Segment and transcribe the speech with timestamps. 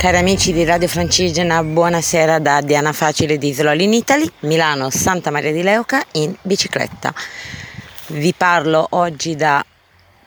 [0.00, 5.30] Cari amici di Radio Francigena, buonasera da Diana Facile di Isololi in Italy, Milano Santa
[5.30, 7.12] Maria di Leuca in bicicletta.
[8.06, 9.62] Vi parlo oggi da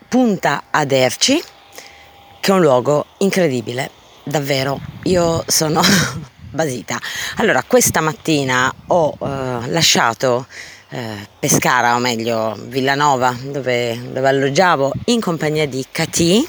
[0.07, 1.41] Punta Aderci,
[2.39, 3.89] che è un luogo incredibile,
[4.23, 4.79] davvero.
[5.05, 5.81] Io sono
[6.51, 6.99] basita.
[7.37, 10.45] Allora, questa mattina ho eh, lasciato
[10.89, 16.47] eh, Pescara, o meglio Villanova, dove, dove, alloggiavo, in compagnia di Cati,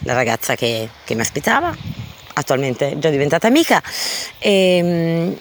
[0.00, 1.95] la ragazza che, che mi aspettava
[2.38, 3.82] attualmente già diventata amica.
[4.38, 5.38] E, ehm,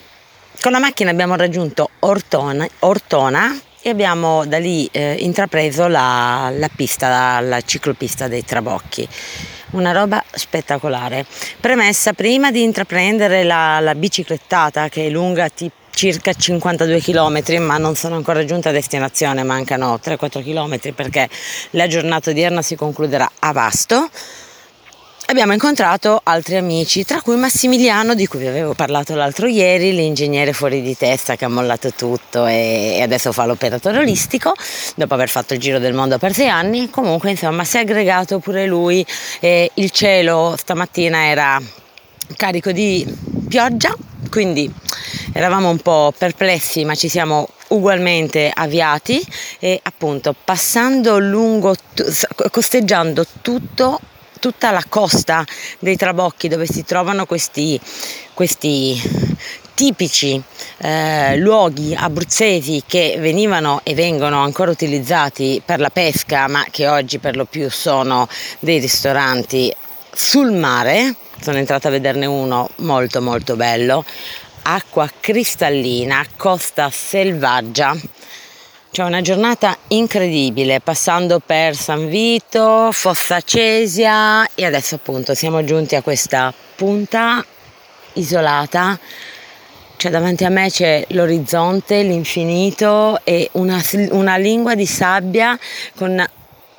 [0.61, 6.69] con la macchina abbiamo raggiunto Ortona, Ortona e abbiamo da lì eh, intrapreso la, la
[6.73, 9.07] pista, la, la ciclopista dei Trabocchi
[9.71, 11.25] una roba spettacolare.
[11.59, 17.77] Premessa, prima di intraprendere la, la biciclettata che è lunga tipo circa 52 km, ma
[17.77, 21.29] non sono ancora giunta a destinazione, mancano 3-4 km perché
[21.71, 24.09] la giornata odierna si concluderà a Vasto
[25.27, 30.53] abbiamo incontrato altri amici, tra cui Massimiliano, di cui vi avevo parlato l'altro ieri, l'ingegnere
[30.53, 34.53] fuori di testa che ha mollato tutto e adesso fa l'operatore olistico,
[34.95, 36.89] dopo aver fatto il giro del mondo per sei anni.
[36.89, 39.05] Comunque, insomma, si è aggregato pure lui.
[39.39, 41.61] E il cielo stamattina era
[42.35, 43.05] carico di
[43.47, 43.95] pioggia,
[44.29, 44.71] quindi
[45.33, 49.25] eravamo un po' perplessi, ma ci siamo ugualmente avviati
[49.59, 51.75] e appunto passando lungo,
[52.51, 53.99] costeggiando tutto
[54.45, 55.43] tutta la costa
[55.79, 57.81] dei Trabocchi dove si trovano questi,
[58.35, 59.01] questi
[59.73, 60.39] tipici
[60.77, 67.17] eh, luoghi abruzzesi che venivano e vengono ancora utilizzati per la pesca ma che oggi
[67.17, 68.27] per lo più sono
[68.59, 69.75] dei ristoranti
[70.13, 71.15] sul mare.
[71.41, 74.05] Sono entrata a vederne uno molto molto bello.
[74.61, 77.97] Acqua cristallina costa selvaggia
[78.95, 85.97] c'è una giornata incredibile, passando per San Vito, Fossa Cesia e adesso appunto siamo giunti
[85.97, 87.43] a questa punta
[88.13, 88.97] isolata.
[89.97, 95.59] Cioè davanti a me c'è l'orizzonte, l'infinito e una, una lingua di sabbia
[95.97, 96.11] con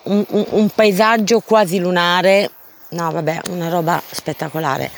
[0.05, 2.51] un, un, un paesaggio quasi lunare
[2.89, 4.93] No, vabbè, una roba spettacolare.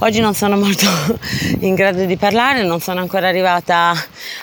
[0.00, 0.84] Oggi non sono molto
[1.60, 3.94] in grado di parlare, non sono ancora arrivata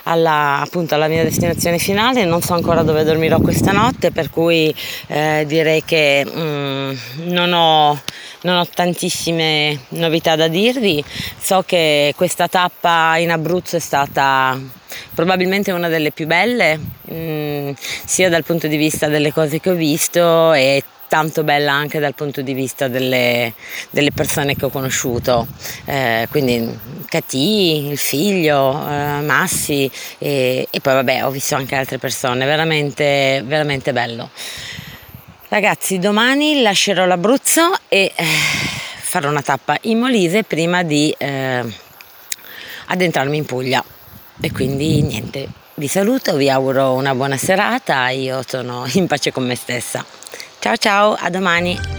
[0.08, 4.74] alla, appunto, alla mia destinazione finale, non so ancora dove dormirò questa notte, per cui
[5.08, 6.92] eh, direi che mm,
[7.26, 8.02] non, ho,
[8.42, 11.04] non, ho, tantissime novità da dirvi.
[11.38, 14.58] So che questa tappa in Abruzzo è stata
[15.14, 16.80] probabilmente una delle più belle,
[17.12, 17.72] mm,
[18.06, 22.14] sia dal punto di vista delle cose che ho visto e tanto bella anche dal
[22.14, 23.54] punto di vista delle,
[23.90, 25.48] delle persone che ho conosciuto,
[25.86, 31.98] eh, quindi Cati, il figlio, eh, Massi e, e, poi vabbè ho visto anche altre
[31.98, 34.30] persone, veramente, veramente bello.
[35.50, 38.26] Ragazzi, domani lascerò l'Abruzzo e eh,
[39.00, 41.64] farò una tappa in Molise prima di eh,
[42.88, 43.84] addentrarmi in Puglia
[44.42, 45.48] e quindi niente.
[45.76, 50.04] Vi saluto, vi auguro una buona serata, io sono in pace con me stessa.
[50.60, 51.97] Ciao ciao, a domani!